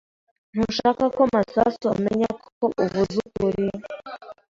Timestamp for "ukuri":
3.27-3.65